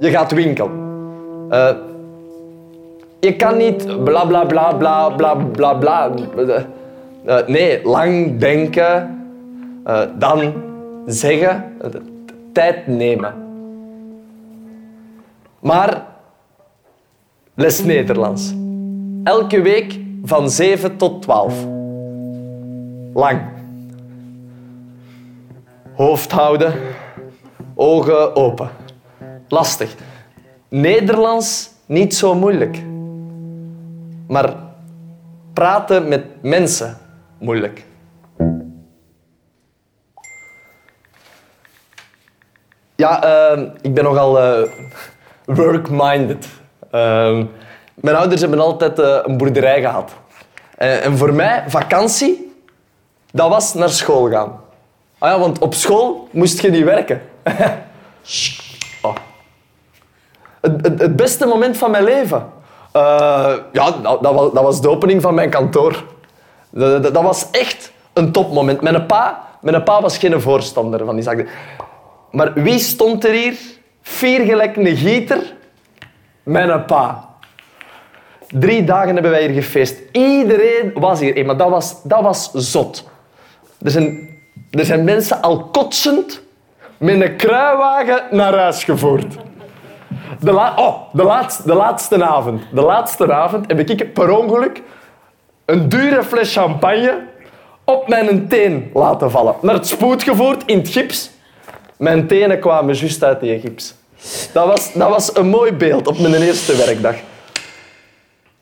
Je 0.00 0.10
gaat 0.10 0.32
winkelen. 0.32 0.70
Eh, 1.50 1.76
je 3.20 3.36
kan 3.36 3.56
niet 3.56 4.04
bla 4.04 4.24
bla 4.24 4.44
bla 4.44 4.72
bla 4.72 5.10
bla 5.10 5.34
bla 5.34 5.74
bla. 5.74 6.14
Eh, 7.24 7.46
nee, 7.46 7.80
lang 7.84 8.38
denken, 8.38 9.20
eh, 9.84 10.02
dan 10.18 10.52
zeggen, 11.06 11.64
eh, 11.80 11.90
tijd 12.52 12.86
nemen. 12.86 13.34
Maar 15.60 16.06
les 17.54 17.84
Nederlands. 17.84 18.54
Elke 19.24 19.62
week 19.62 19.98
van 20.22 20.50
7 20.50 20.96
tot 20.96 21.22
12. 21.22 21.66
Lang. 23.14 23.40
Hoofd 25.94 26.32
houden, 26.32 26.74
ogen 27.74 28.36
open. 28.36 28.68
Lastig. 29.48 29.94
Nederlands 30.68 31.70
niet 31.86 32.14
zo 32.14 32.34
moeilijk. 32.34 32.82
Maar 34.28 34.54
praten 35.52 36.08
met 36.08 36.42
mensen 36.42 36.98
moeilijk. 37.38 37.84
Ja, 42.94 43.22
ehm, 43.22 43.68
ik 43.80 43.94
ben 43.94 44.04
nogal 44.04 44.38
uh, 44.38 44.68
work-minded. 45.56 46.46
Ehm, 46.90 47.44
mijn 47.94 48.16
ouders 48.16 48.40
hebben 48.40 48.60
altijd 48.60 48.98
eh, 48.98 49.18
een 49.22 49.36
boerderij 49.36 49.80
gehad. 49.80 50.12
En, 50.76 51.02
en 51.02 51.16
voor 51.18 51.32
mij, 51.32 51.64
vakantie, 51.66 52.60
dat 53.30 53.48
was 53.48 53.74
naar 53.74 53.88
school 53.88 54.30
gaan. 54.30 54.60
Ah 55.18 55.30
ja, 55.30 55.38
want 55.38 55.58
op 55.58 55.74
school 55.74 56.28
moest 56.30 56.60
je 56.60 56.70
niet 56.70 56.84
werken. 56.84 57.22
oh. 59.02 59.14
het, 60.60 61.16
beste 61.16 61.46
moment 61.46 61.76
van 61.76 61.90
mijn 61.90 62.04
leven. 62.04 62.52
Uh, 62.96 63.54
ja, 63.72 63.90
dat, 64.02 64.22
dat, 64.22 64.52
was, 64.52 64.80
de 64.80 64.90
opening 64.90 65.22
van 65.22 65.34
mijn 65.34 65.50
kantoor. 65.50 66.04
Dat, 66.70 67.02
dat, 67.02 67.22
was 67.22 67.50
echt 67.50 67.92
een 68.12 68.32
topmoment. 68.32 68.80
Mijn 68.80 69.06
pa, 69.06 69.48
mijn 69.60 69.82
pa 69.82 70.00
was 70.00 70.18
geen 70.18 70.40
voorstander 70.40 71.04
van 71.04 71.14
die 71.14 71.24
zaak. 71.24 71.48
Maar 72.30 72.52
wie 72.52 72.78
stond 72.78 73.24
er 73.24 73.32
hier? 73.32 73.56
Vier 74.02 74.44
gelijk 74.44 74.76
een 74.76 74.96
gieter. 74.96 75.54
Mijn 76.42 76.84
pa. 76.84 77.28
Drie 78.48 78.84
dagen 78.84 79.12
hebben 79.12 79.30
wij 79.30 79.46
hier 79.46 79.62
gefeest. 79.62 80.00
Iedereen 80.12 80.92
was 80.94 81.20
hier. 81.20 81.46
Maar 81.46 81.56
dat 81.56 81.70
was, 81.70 82.02
dat 82.02 82.22
was 82.22 82.50
zot. 82.52 83.08
Er 83.82 83.90
zijn, 83.90 84.28
er 84.70 84.84
zijn 84.84 85.04
mensen 85.04 85.42
al 85.42 85.64
kotsend 85.64 86.42
met 86.96 87.20
een 87.20 87.36
kruiwagen 87.36 88.22
naar 88.30 88.54
huis 88.54 88.84
gevoerd. 88.84 89.45
De, 90.40 90.52
la 90.52 90.74
oh, 90.76 91.14
de, 91.14 91.22
laatste, 91.22 91.62
de 91.66 91.74
laatste 91.74 92.24
avond. 92.24 92.62
De 92.72 92.80
laatste 92.80 93.32
avond 93.32 93.64
heb 93.66 93.90
ik 93.90 94.12
per 94.12 94.38
ongeluk 94.38 94.82
een 95.64 95.88
dure 95.88 96.24
fles 96.24 96.52
champagne 96.52 97.26
op 97.84 98.08
mijn 98.08 98.48
teen 98.48 98.90
laten 98.94 99.30
vallen. 99.30 99.54
Naar 99.60 99.74
het 99.74 99.86
spoed 99.86 100.22
gevoerd 100.22 100.62
in 100.66 100.78
het 100.78 100.88
gips. 100.88 101.30
Mijn 101.96 102.26
tenen 102.26 102.60
kwamen 102.60 102.94
juist 102.94 103.24
uit 103.24 103.40
die 103.40 103.60
gips. 103.60 103.94
Dat 104.52 104.66
was, 104.66 104.92
dat 104.92 105.08
was 105.08 105.36
een 105.36 105.48
mooi 105.48 105.72
beeld 105.72 106.06
op 106.06 106.18
mijn 106.18 106.42
eerste 106.42 106.76
werkdag. 106.76 107.16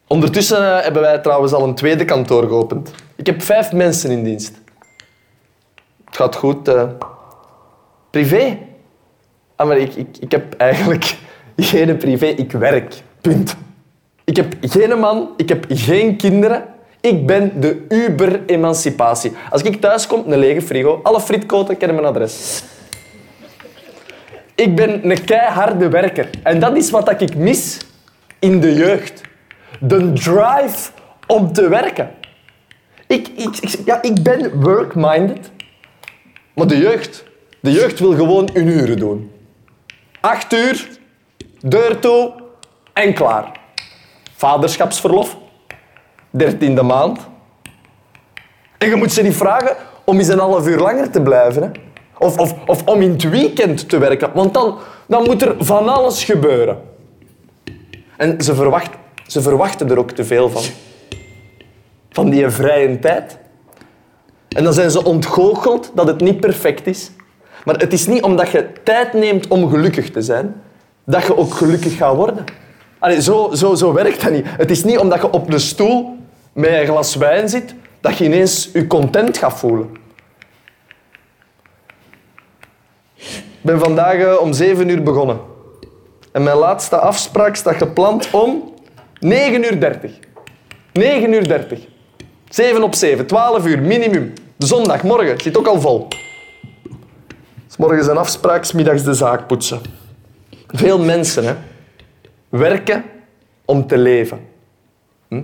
Ondertussen 0.06 0.82
hebben 0.82 1.02
wij 1.02 1.18
trouwens 1.18 1.52
al 1.52 1.64
een 1.64 1.74
tweede 1.74 2.04
kantoor 2.04 2.42
geopend. 2.42 2.90
Ik 3.16 3.26
heb 3.26 3.42
vijf 3.42 3.72
mensen 3.72 4.10
in 4.10 4.24
dienst. 4.24 4.52
Het 6.04 6.16
gaat 6.16 6.36
goed. 6.36 6.68
Uh, 6.68 6.82
privé? 8.10 8.58
Ah, 9.56 9.66
maar 9.66 9.76
ik, 9.76 9.94
ik, 9.94 10.16
ik 10.20 10.30
heb 10.30 10.54
eigenlijk 10.54 11.16
geen 11.56 11.96
privé. 11.96 12.26
Ik 12.26 12.52
werk. 12.52 13.02
Punt. 13.20 13.56
Ik 14.24 14.36
heb 14.36 14.54
geen 14.60 14.98
man, 14.98 15.28
ik 15.36 15.48
heb 15.48 15.64
geen 15.68 16.16
kinderen. 16.16 16.64
Ik 17.00 17.26
ben 17.26 17.60
de 17.60 17.84
uber-emancipatie. 17.88 19.32
Als 19.50 19.62
ik 19.62 19.80
thuis 19.80 20.06
kom, 20.06 20.32
een 20.32 20.38
lege 20.38 20.62
frigo, 20.62 21.00
alle 21.02 21.20
frietkoten 21.20 21.76
kennen 21.76 21.96
mijn 21.96 22.08
adres. 22.08 22.62
Ik 24.54 24.76
ben 24.76 25.10
een 25.10 25.24
keiharde 25.24 25.88
werker. 25.88 26.30
En 26.42 26.60
dat 26.60 26.76
is 26.76 26.90
wat 26.90 27.20
ik 27.20 27.36
mis 27.36 27.78
in 28.38 28.60
de 28.60 28.74
jeugd. 28.74 29.20
De 29.80 30.12
drive 30.12 30.90
om 31.26 31.52
te 31.52 31.68
werken. 31.68 32.10
Ik, 33.06 33.28
ik, 33.28 33.78
ja, 33.84 34.02
ik 34.02 34.22
ben 34.22 34.60
work-minded. 34.60 35.50
Maar 36.54 36.66
de 36.66 36.78
jeugd, 36.78 37.24
de 37.60 37.72
jeugd 37.72 37.98
wil 37.98 38.14
gewoon 38.14 38.48
hun 38.52 38.66
uren 38.66 38.98
doen. 38.98 39.30
Acht 40.20 40.52
uur, 40.52 40.88
deur 41.68 41.98
toe 41.98 42.32
en 42.92 43.14
klaar. 43.14 43.60
Vaderschapsverlof, 44.36 45.36
dertiende 46.30 46.82
maand. 46.82 47.18
En 48.78 48.88
je 48.88 48.96
moet 48.96 49.12
ze 49.12 49.22
niet 49.22 49.36
vragen 49.36 49.76
om 50.04 50.18
eens 50.18 50.28
een 50.28 50.38
half 50.38 50.68
uur 50.68 50.78
langer 50.78 51.10
te 51.10 51.20
blijven. 51.20 51.62
Hè? 51.62 51.70
Of, 52.18 52.38
of, 52.38 52.54
of 52.66 52.86
om 52.86 53.00
in 53.00 53.10
het 53.10 53.28
weekend 53.28 53.88
te 53.88 53.98
werken. 53.98 54.30
Want 54.34 54.54
dan, 54.54 54.78
dan 55.06 55.22
moet 55.22 55.42
er 55.42 55.54
van 55.58 55.88
alles 55.88 56.24
gebeuren. 56.24 56.82
En 58.16 58.42
ze, 58.42 58.54
verwacht, 58.54 58.90
ze 59.26 59.42
verwachten 59.42 59.90
er 59.90 59.98
ook 59.98 60.10
te 60.10 60.24
veel 60.24 60.50
van. 60.50 60.62
Van 62.10 62.30
die 62.30 62.48
vrije 62.48 62.98
tijd. 62.98 63.38
En 64.48 64.64
dan 64.64 64.72
zijn 64.72 64.90
ze 64.90 65.04
ontgoocheld 65.04 65.90
dat 65.94 66.06
het 66.06 66.20
niet 66.20 66.40
perfect 66.40 66.86
is. 66.86 67.10
Maar 67.64 67.74
het 67.74 67.92
is 67.92 68.06
niet 68.06 68.22
omdat 68.22 68.50
je 68.50 68.72
tijd 68.82 69.12
neemt 69.12 69.48
om 69.48 69.68
gelukkig 69.68 70.10
te 70.10 70.22
zijn, 70.22 70.62
dat 71.04 71.22
je 71.22 71.36
ook 71.36 71.54
gelukkig 71.54 71.96
gaat 71.96 72.14
worden. 72.14 72.44
Allee, 72.98 73.22
zo, 73.22 73.50
zo, 73.54 73.74
zo 73.74 73.92
werkt 73.92 74.22
dat 74.22 74.32
niet. 74.32 74.46
Het 74.46 74.70
is 74.70 74.84
niet 74.84 74.98
omdat 74.98 75.20
je 75.20 75.30
op 75.30 75.50
de 75.50 75.58
stoel 75.58 76.16
met 76.52 76.70
een 76.70 76.86
glas 76.86 77.14
wijn 77.14 77.48
zit, 77.48 77.74
dat 78.00 78.18
je 78.18 78.24
ineens 78.24 78.70
je 78.72 78.86
content 78.86 79.38
gaat 79.38 79.58
voelen. 79.58 79.90
Ik 83.64 83.70
ben 83.70 83.78
vandaag 83.78 84.14
eh, 84.14 84.40
om 84.40 84.52
7 84.52 84.88
uur 84.88 85.02
begonnen. 85.02 85.40
En 86.32 86.42
mijn 86.42 86.56
laatste 86.56 86.96
afspraak 86.96 87.56
staat 87.56 87.76
gepland 87.76 88.30
om 88.30 88.72
9 89.20 89.64
uur 89.64 89.80
30. 89.80 90.18
9 90.92 91.32
uur 91.32 91.48
30. 91.48 91.78
7 92.48 92.82
op 92.82 92.94
7, 92.94 93.26
12 93.26 93.66
uur 93.66 93.82
minimum. 93.82 94.32
De 94.56 94.66
zondag, 94.66 95.02
morgen, 95.02 95.40
zit 95.40 95.58
ook 95.58 95.66
al 95.66 95.80
vol. 95.80 96.08
S 97.68 97.76
morgens 97.76 98.06
een 98.06 98.16
afspraak, 98.16 98.72
middags 98.72 99.02
de 99.02 99.14
zaak 99.14 99.46
poetsen. 99.46 99.80
Veel 100.76 100.98
mensen 100.98 101.44
hè, 101.44 101.54
werken 102.48 103.04
om 103.64 103.86
te 103.86 103.98
leven. 103.98 104.40
Hm? 105.28 105.42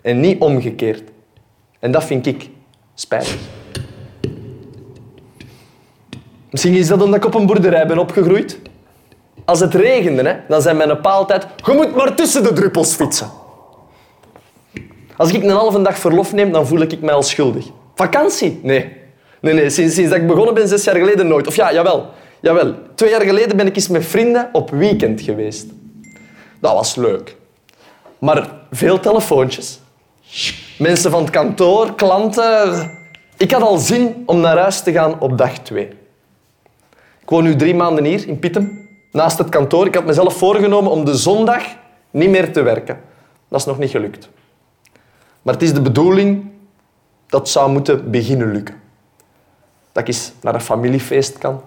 En 0.00 0.20
niet 0.20 0.40
omgekeerd. 0.40 1.02
En 1.78 1.90
dat 1.90 2.04
vind 2.04 2.26
ik 2.26 2.48
spijtig. 2.94 3.38
Misschien 6.50 6.74
is 6.74 6.88
dat 6.88 7.02
omdat 7.02 7.16
ik 7.16 7.24
op 7.24 7.34
een 7.34 7.46
boerderij 7.46 7.86
ben 7.86 7.98
opgegroeid. 7.98 8.58
Als 9.44 9.60
het 9.60 9.74
regende, 9.74 10.22
hè, 10.22 10.36
dan 10.48 10.62
zijn 10.62 10.76
mijn 10.76 11.00
pa 11.00 11.10
altijd... 11.10 11.46
Je 11.64 11.72
moet 11.72 11.94
maar 11.94 12.14
tussen 12.14 12.42
de 12.42 12.52
druppels 12.52 12.94
fietsen. 12.94 13.30
Als 15.16 15.32
ik 15.32 15.42
een 15.42 15.50
halve 15.50 15.82
dag 15.82 15.98
verlof 15.98 16.32
neem, 16.32 16.52
dan 16.52 16.66
voel 16.66 16.80
ik 16.80 17.00
mij 17.00 17.14
al 17.14 17.22
schuldig. 17.22 17.66
Vakantie? 17.94 18.60
Nee. 18.62 18.92
Nee, 19.40 19.54
nee. 19.54 19.70
Sinds, 19.70 19.94
sinds 19.94 20.10
dat 20.10 20.18
ik 20.20 20.26
begonnen 20.26 20.54
ben, 20.54 20.68
zes 20.68 20.84
jaar 20.84 20.96
geleden, 20.96 21.26
nooit. 21.26 21.46
Of 21.46 21.56
ja, 21.56 21.72
jawel. 21.72 22.10
Jawel. 22.40 22.74
Twee 22.94 23.10
jaar 23.10 23.22
geleden 23.22 23.56
ben 23.56 23.66
ik 23.66 23.76
eens 23.76 23.88
met 23.88 24.06
vrienden 24.06 24.48
op 24.52 24.70
weekend 24.70 25.20
geweest. 25.20 25.66
Dat 26.60 26.72
was 26.72 26.94
leuk. 26.94 27.36
Maar 28.18 28.50
veel 28.70 29.00
telefoontjes. 29.00 29.80
Mensen 30.78 31.10
van 31.10 31.22
het 31.22 31.30
kantoor, 31.30 31.94
klanten. 31.94 32.90
Ik 33.36 33.50
had 33.50 33.62
al 33.62 33.78
zin 33.78 34.22
om 34.26 34.40
naar 34.40 34.58
huis 34.58 34.82
te 34.82 34.92
gaan 34.92 35.20
op 35.20 35.38
dag 35.38 35.58
twee. 35.58 35.88
Ik 37.20 37.28
woon 37.36 37.42
nu 37.42 37.56
drie 37.56 37.74
maanden 37.74 38.04
hier, 38.04 38.28
in 38.28 38.38
Pittem, 38.38 38.88
naast 39.12 39.38
het 39.38 39.48
kantoor. 39.48 39.86
Ik 39.86 39.94
had 39.94 40.04
mezelf 40.04 40.36
voorgenomen 40.36 40.90
om 40.90 41.04
de 41.04 41.14
zondag 41.14 41.62
niet 42.10 42.30
meer 42.30 42.52
te 42.52 42.62
werken. 42.62 43.00
Dat 43.48 43.60
is 43.60 43.66
nog 43.66 43.78
niet 43.78 43.90
gelukt. 43.90 44.28
Maar 45.42 45.54
het 45.54 45.62
is 45.62 45.74
de 45.74 45.82
bedoeling 45.82 46.50
dat 47.26 47.40
het 47.40 47.48
zou 47.48 47.70
moeten 47.70 48.10
beginnen 48.10 48.52
lukken. 48.52 48.74
dat 49.92 50.02
ik 50.02 50.08
eens 50.08 50.32
naar 50.40 50.54
een 50.54 50.60
familiefeest 50.60 51.38
kan. 51.38 51.62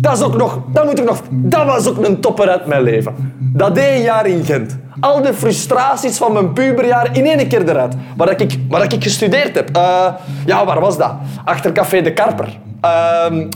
Dat, 0.00 0.16
is 0.16 0.22
ook 0.22 0.36
nog, 0.36 0.60
dat 0.72 0.84
moet 0.84 0.98
ik 0.98 1.04
nog... 1.04 1.22
Dat 1.30 1.64
was 1.64 1.88
ook 1.88 2.06
een 2.06 2.20
topper 2.20 2.48
uit 2.48 2.66
mijn 2.66 2.82
leven. 2.82 3.34
Dat 3.38 3.76
één 3.76 4.02
jaar 4.02 4.26
in 4.26 4.44
Gent. 4.44 4.78
Al 5.00 5.22
de 5.22 5.34
frustraties 5.34 6.16
van 6.16 6.32
mijn 6.32 6.52
puberjaren 6.52 7.14
in 7.14 7.26
één 7.26 7.48
keer 7.48 7.68
eruit. 7.68 7.94
Waar 8.16 8.40
ik, 8.40 8.58
waar 8.68 8.92
ik 8.92 9.02
gestudeerd 9.02 9.54
heb. 9.54 9.76
Eh, 9.76 10.06
ja, 10.46 10.64
waar 10.64 10.80
was 10.80 10.98
dat? 10.98 11.12
Achter 11.44 11.72
Café 11.72 12.02
de 12.02 12.12
Karper. 12.12 12.58
Ehm, 12.80 13.46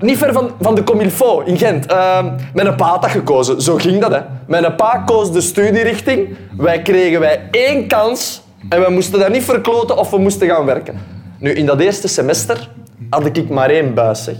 niet 0.00 0.18
ver 0.18 0.32
van, 0.32 0.50
van 0.60 0.74
de 0.74 0.82
Comilfo 0.82 1.40
in 1.40 1.58
Gent. 1.58 1.92
Uh, 1.92 2.24
mijn 2.54 2.74
pa 2.74 2.86
had 2.86 3.02
dat 3.02 3.10
gekozen. 3.10 3.62
Zo 3.62 3.76
ging 3.76 4.00
dat. 4.00 4.12
Hè. 4.12 4.20
Mijn 4.46 4.74
pa 4.74 4.98
koos 4.98 5.32
de 5.32 5.40
studierichting. 5.40 6.36
Wij 6.56 6.82
kregen 6.82 7.20
wij 7.20 7.48
één 7.50 7.86
kans 7.86 8.42
en 8.68 8.84
we 8.84 8.90
moesten 8.90 9.18
dat 9.18 9.28
niet 9.28 9.44
verkloten 9.44 9.96
of 9.96 10.10
we 10.10 10.18
moesten 10.18 10.48
gaan 10.48 10.64
werken. 10.64 11.00
Nu, 11.38 11.50
in 11.50 11.66
dat 11.66 11.80
eerste 11.80 12.08
semester 12.08 12.68
had 13.10 13.36
ik 13.36 13.48
maar 13.48 13.70
één 13.70 13.94
buis. 13.94 14.30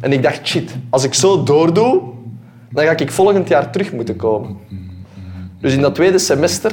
En 0.00 0.12
ik 0.12 0.22
dacht, 0.22 0.46
shit, 0.46 0.76
als 0.90 1.04
ik 1.04 1.14
zo 1.14 1.42
doordoe, 1.42 2.02
dan 2.70 2.84
ga 2.84 2.96
ik 2.96 3.12
volgend 3.12 3.48
jaar 3.48 3.70
terug 3.70 3.92
moeten 3.92 4.16
komen. 4.16 4.56
Dus 5.60 5.74
in 5.74 5.80
dat 5.80 5.94
tweede 5.94 6.18
semester 6.18 6.72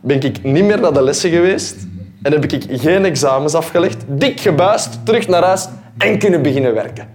ben 0.00 0.20
ik 0.20 0.42
niet 0.42 0.64
meer 0.64 0.80
naar 0.80 0.92
de 0.92 1.02
lessen 1.02 1.30
geweest 1.30 1.86
en 2.22 2.32
heb 2.32 2.44
ik 2.44 2.80
geen 2.80 3.04
examens 3.04 3.54
afgelegd, 3.54 4.04
dik 4.08 4.40
gebuist, 4.40 5.04
terug 5.04 5.28
naar 5.28 5.42
huis 5.42 5.68
en 5.98 6.18
kunnen 6.18 6.42
beginnen 6.42 6.74
werken. 6.74 7.08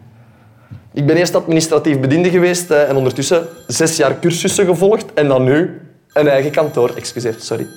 Ik 0.93 1.06
ben 1.06 1.15
eerst 1.15 1.36
administratief 1.36 1.99
bediende 1.99 2.30
geweest 2.30 2.71
en 2.71 2.95
ondertussen 2.95 3.47
zes 3.67 3.97
jaar 3.97 4.19
cursussen 4.19 4.65
gevolgd 4.65 5.13
en 5.13 5.27
dan 5.27 5.43
nu 5.43 5.82
een 6.13 6.27
eigen 6.27 6.51
kantoor. 6.51 6.95
Excuseer, 6.95 7.36
sorry. 7.38 7.67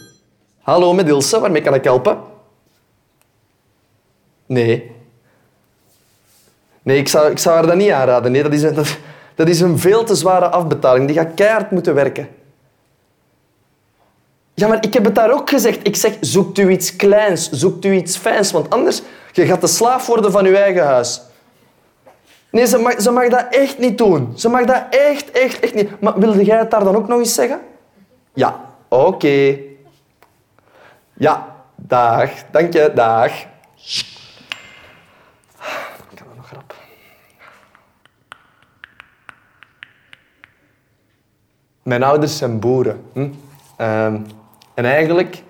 Hallo, 0.61 0.92
met 0.92 1.09
Ilse, 1.09 1.40
waarmee 1.40 1.62
kan 1.62 1.74
ik 1.74 1.85
helpen? 1.85 2.18
Nee. 4.46 4.90
Nee, 6.83 6.99
ik 6.99 7.09
zou, 7.09 7.31
ik 7.31 7.38
zou 7.38 7.55
haar 7.55 7.66
dat 7.66 7.77
niet 7.77 7.90
aanraden. 7.90 8.33
Nee, 8.33 8.43
dat, 8.43 8.53
is 8.53 8.62
een, 8.62 8.75
dat, 9.35 9.49
is 9.49 9.61
een 9.61 9.79
veel 9.79 10.05
te 10.05 10.14
zware 10.14 10.49
afbetaling. 10.49 11.07
Die 11.07 11.16
gaat 11.16 11.35
keihard 11.35 11.71
moeten 11.71 11.95
werken. 11.95 12.29
Ja, 14.55 14.69
maar 14.69 14.85
ik 14.85 14.95
heb 14.95 15.05
het 15.05 15.14
daar 15.14 15.33
ook 15.33 15.51
gezegd. 15.51 15.87
Ik 15.87 15.97
zeg, 15.97 16.16
zoekt 16.21 16.59
u 16.59 16.71
iets 16.71 16.97
kleins, 16.97 17.51
zoekt 17.51 17.85
u 17.85 17.93
iets 17.93 18.16
fijns, 18.16 18.53
want 18.53 18.71
anders 18.71 19.03
je 19.33 19.47
gaat 19.47 19.61
de 19.61 19.66
slaaf 19.66 20.07
worden 20.07 20.33
van 20.33 20.45
uw 20.45 20.55
eigen 20.55 20.85
huis. 20.85 21.21
Nee, 22.51 22.66
ze 22.66 22.79
mag, 22.79 23.01
ze 23.01 23.11
mag 23.11 23.29
dat 23.29 23.47
echt 23.51 23.79
niet 23.79 23.99
doen. 23.99 24.33
Ze 24.37 24.49
mag 24.49 24.64
dat 24.64 24.85
echt, 24.90 25.31
echt, 25.31 25.61
echt 25.61 25.75
niet. 25.75 26.01
Maar 26.01 26.19
wilde 26.19 26.45
jij 26.45 26.59
het 26.59 26.71
daar 26.71 26.85
dan 26.85 26.97
ook 26.97 27.09
nog 27.09 27.19
eens 27.19 27.35
zeggen? 27.35 27.61
Ja, 28.35 28.61
oké. 28.88 29.59
Ja, 31.12 31.57
dag. 31.77 32.31
Dank 32.51 32.73
je, 32.73 32.90
dag. 32.95 33.33
Ik 36.11 36.16
kan 36.16 36.27
dat 36.27 36.37
nog 36.37 36.47
grap. 36.47 36.75
Mijn 41.83 42.03
ouders 42.03 42.37
zijn 42.37 42.59
boeren. 42.59 43.05
Hm? 43.12 43.29
Ehm, 43.77 44.16
en 44.75 44.85
eigenlijk, 44.85 45.43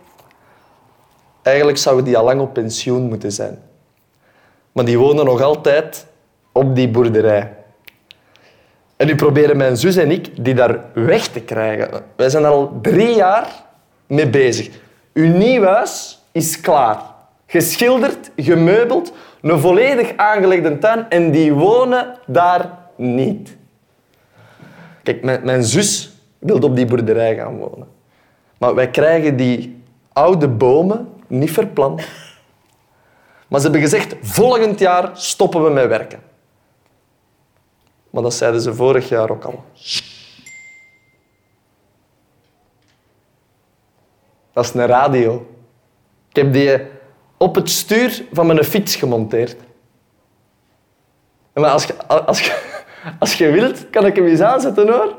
eigenlijk 1.43 1.79
zouden 1.79 2.05
die 2.05 2.19
al 2.19 2.25
lang 2.25 2.41
op 2.41 2.53
pensioen 2.53 3.09
moeten 3.09 3.33
zijn. 3.33 3.59
Maar 4.73 4.85
die 4.85 4.99
wonen 4.99 5.25
nog 5.25 5.43
altijd 5.43 6.07
op 6.53 6.75
die 6.75 6.89
boerderij. 6.89 7.55
En 8.97 9.07
nu 9.07 9.15
proberen 9.15 9.57
mijn 9.57 9.77
zus 9.77 9.97
en 9.97 10.11
ik 10.11 10.45
die 10.45 10.55
daar 10.55 10.85
weg 10.95 11.27
te 11.27 11.41
krijgen. 11.41 12.03
Wij 12.17 12.29
zijn 12.29 12.45
er 12.45 12.51
al 12.51 12.79
drie 12.83 13.15
jaar 13.15 13.65
mee 14.07 14.31
bezig. 14.31 14.71
Uw 15.13 15.37
nieuw 15.37 15.63
huis 15.63 16.23
is 16.33 16.61
klaar. 16.61 17.01
Geschilderd, 17.47 18.31
gemeubeld, 18.37 19.13
een 19.43 19.61
volledig 19.61 20.17
aangelegde 20.17 20.79
tuin 20.79 21.07
en 21.09 21.31
die 21.31 21.53
wonen 21.53 22.17
daar 22.27 22.71
niet. 22.97 23.57
Kijk, 25.03 25.43
mijn 25.45 25.65
zus 25.65 26.13
wil 26.41 26.59
op 26.59 26.77
die 26.77 26.87
boerderij 26.87 27.37
gaan 27.37 27.59
wonen. 27.59 27.89
Maar 28.59 28.75
wij 28.75 28.91
krijgen 28.91 29.37
die 29.37 29.83
oude 30.13 30.49
bomen 30.49 31.09
niet 31.27 31.51
verplant. 31.51 32.07
Maar 33.49 33.61
ze 33.61 33.65
hebben 33.67 33.81
gezegd, 33.81 34.17
volgend 34.21 34.79
jaar 34.79 35.11
stoppen 35.15 35.65
we 35.65 35.71
met 35.71 35.87
werken. 35.87 36.23
Maar 38.11 38.23
dat 38.23 38.35
zeiden 38.35 38.61
ze 38.61 38.75
vorig 38.75 39.09
jaar 39.09 39.31
ook 39.31 39.45
al. 39.45 39.65
Dat 44.53 44.65
is 44.65 44.75
een 44.75 44.87
radio. 44.87 45.47
Ik 46.29 46.37
heb 46.37 46.53
die 46.53 46.81
op 47.37 47.55
het 47.55 47.71
stuur 47.71 48.25
van 48.33 48.47
mijn 48.47 48.65
fiets 48.65 48.97
gemonteerd. 48.97 49.57
Maar 51.53 51.71
als 51.71 51.85
je, 51.85 52.07
als 52.07 52.41
je, 52.41 52.79
als 53.19 53.35
je 53.35 53.51
wilt, 53.51 53.91
kan 53.91 54.07
ik 54.07 54.17
hem 54.17 54.27
eens 54.27 54.41
aanzetten 54.41 54.89
hoor. 54.89 55.19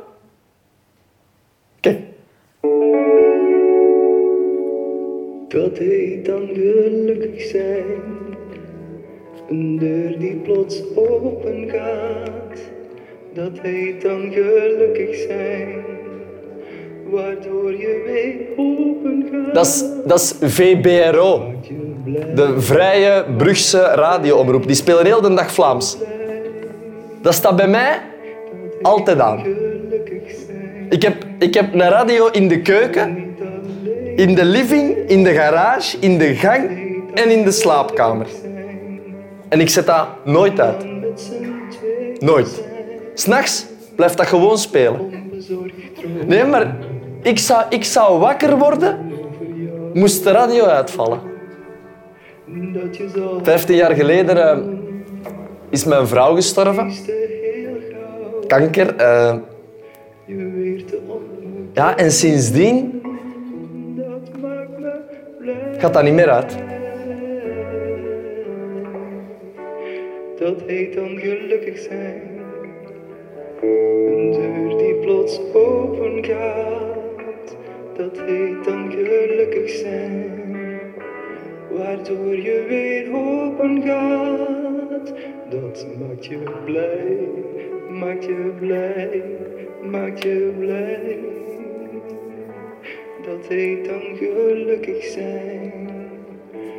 Dat 5.48 5.78
heet 5.78 6.26
dan 6.26 6.50
gelukkig 6.54 7.42
zijn. 7.42 7.86
Een 9.50 9.78
deur 9.80 10.20
die 10.20 10.36
plots 10.36 10.82
open 10.96 11.70
gaat. 11.70 12.60
Dat 13.34 13.60
heet 13.62 14.02
dan 14.02 14.32
gelukkig 14.32 15.16
zijn. 15.16 15.84
Waardoor 17.10 17.72
je 17.72 18.04
weer 18.06 18.66
open 18.66 19.28
gaat. 19.32 19.54
Dat 19.54 19.66
is, 19.66 19.84
dat 20.06 20.20
is 20.20 20.54
VBRO. 20.54 21.54
De 22.36 22.56
Vrije 22.58 23.26
Brugse 23.38 23.82
radioomroep. 23.82 24.68
Die 24.68 24.76
spelen 24.76 25.06
heel 25.06 25.22
de 25.22 25.34
dag 25.34 25.52
Vlaams. 25.52 25.98
Dat 27.22 27.34
staat 27.34 27.56
bij 27.56 27.68
mij 27.68 28.00
altijd 28.82 29.20
aan. 29.20 29.70
Ik 30.92 31.02
heb, 31.02 31.26
ik 31.40 31.54
heb 31.54 31.74
een 31.74 31.80
radio 31.80 32.28
in 32.28 32.48
de 32.48 32.62
keuken, 32.62 33.36
in 34.16 34.36
de 34.36 34.46
living, 34.46 34.98
in 35.08 35.24
de 35.24 35.34
garage, 35.34 35.98
in 36.00 36.18
de 36.18 36.36
gang 36.36 36.70
en 37.14 37.30
in 37.30 37.44
de 37.44 37.52
slaapkamer. 37.52 38.28
En 39.50 39.60
ik 39.60 39.70
zet 39.70 39.86
dat 39.86 40.08
nooit 40.26 40.60
uit. 40.60 40.86
Nooit. 42.20 42.64
S'nachts 43.14 43.66
blijft 43.96 44.18
dat 44.18 44.28
gewoon 44.28 44.58
spelen. 44.58 45.12
Nee, 46.28 46.44
maar 46.44 46.76
ik 47.22 47.40
zou, 47.40 47.64
ik 47.70 47.84
zou 47.84 48.20
wakker 48.20 48.58
worden, 48.58 49.12
moest 49.94 50.24
de 50.24 50.32
radio 50.32 50.64
uitvallen. 50.64 51.20
Vijftien 53.42 53.76
jaar 53.76 53.96
geleden 53.96 54.50
eh, 54.50 54.58
is 55.70 55.84
mijn 55.86 56.08
vrouw 56.08 56.36
gestorven. 56.36 56.92
Kanker. 58.48 58.96
eh, 58.96 59.36
Je 60.26 60.36
weer 60.36 60.86
te 60.86 61.00
ontmoeten. 61.08 61.70
ja, 61.74 61.98
en 61.98 62.12
sindsdien 62.12 63.02
gaat 65.78 65.94
dat 65.94 66.04
niet 66.04 66.14
meer 66.14 66.30
uit. 66.30 66.58
Dat 70.38 70.62
heet 70.68 70.94
dan 70.94 71.18
gelukkig 71.18 71.80
zijn. 71.80 72.22
Een 73.62 74.32
deur 74.32 74.78
die 74.78 74.94
plots 74.94 75.40
open 75.54 76.26
gaat. 76.26 77.56
Dat 77.98 78.20
heet 78.20 78.64
dan 78.64 78.92
gelukkig 78.92 79.70
zijn. 79.70 80.42
Waardoor 81.72 82.36
je 82.36 82.66
weer 82.68 83.16
open 83.16 83.82
gaat. 83.82 85.14
Dat 85.50 85.88
maakt 86.00 86.26
je 86.26 86.44
blij, 86.66 87.18
maakt 87.90 88.26
je 88.26 88.54
blij, 88.60 89.24
maakt 89.84 90.24
je 90.24 90.54
blij. 90.60 91.20
Dat 93.26 93.48
heet 93.48 93.86
dan 93.86 94.02
gelukkig 94.18 95.04
zijn. 95.04 95.90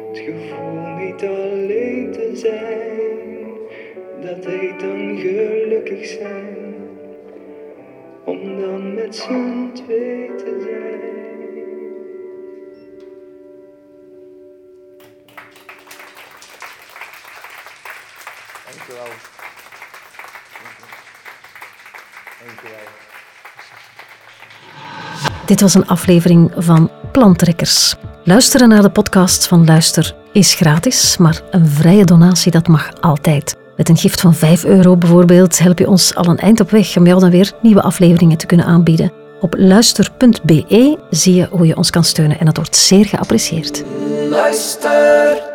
Het 0.08 0.18
gevoel 0.18 1.04
niet 1.04 1.22
alleen 1.24 2.12
te 2.12 2.30
zijn, 2.34 3.46
dat 4.20 4.46
heet 4.46 4.80
dan 4.80 5.18
gelukkig 5.18 6.06
zijn. 6.06 6.74
Om 8.24 8.60
dan 8.60 8.94
met 8.94 9.16
z'n 9.16 9.70
twee 9.72 10.30
te 10.36 10.60
zijn. 10.60 11.21
Dit 25.52 25.60
was 25.60 25.74
een 25.74 25.86
aflevering 25.86 26.52
van 26.56 26.90
Plantrekkers. 27.10 27.94
Luisteren 28.24 28.68
naar 28.68 28.82
de 28.82 28.90
podcast 28.90 29.46
van 29.46 29.64
Luister 29.64 30.14
is 30.32 30.54
gratis, 30.54 31.16
maar 31.16 31.40
een 31.50 31.66
vrije 31.66 32.04
donatie 32.04 32.50
dat 32.50 32.68
mag 32.68 32.90
altijd. 33.00 33.56
Met 33.76 33.88
een 33.88 33.96
gift 33.96 34.20
van 34.20 34.34
5 34.34 34.64
euro 34.64 34.96
bijvoorbeeld 34.96 35.58
help 35.58 35.78
je 35.78 35.88
ons 35.88 36.14
al 36.14 36.26
een 36.26 36.38
eind 36.38 36.60
op 36.60 36.70
weg 36.70 36.96
om 36.96 37.06
jou 37.06 37.20
dan 37.20 37.30
weer 37.30 37.52
nieuwe 37.62 37.82
afleveringen 37.82 38.36
te 38.36 38.46
kunnen 38.46 38.66
aanbieden. 38.66 39.12
Op 39.40 39.54
luister.be 39.58 40.98
zie 41.10 41.34
je 41.34 41.48
hoe 41.50 41.66
je 41.66 41.76
ons 41.76 41.90
kan 41.90 42.04
steunen 42.04 42.38
en 42.38 42.46
dat 42.46 42.56
wordt 42.56 42.76
zeer 42.76 43.04
geapprecieerd. 43.04 43.84
Luister. 44.30 45.51